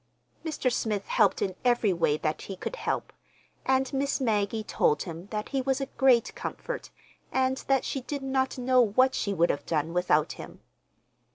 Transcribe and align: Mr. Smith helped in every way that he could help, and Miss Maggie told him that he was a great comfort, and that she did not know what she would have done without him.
Mr. 0.43 0.73
Smith 0.73 1.05
helped 1.05 1.43
in 1.43 1.53
every 1.63 1.93
way 1.93 2.17
that 2.17 2.41
he 2.41 2.55
could 2.55 2.75
help, 2.75 3.13
and 3.67 3.93
Miss 3.93 4.19
Maggie 4.19 4.63
told 4.63 5.03
him 5.03 5.27
that 5.27 5.49
he 5.49 5.61
was 5.61 5.79
a 5.79 5.85
great 5.85 6.33
comfort, 6.33 6.89
and 7.31 7.57
that 7.67 7.85
she 7.85 8.01
did 8.01 8.23
not 8.23 8.57
know 8.57 8.81
what 8.81 9.13
she 9.13 9.31
would 9.31 9.51
have 9.51 9.63
done 9.67 9.93
without 9.93 10.31
him. 10.41 10.61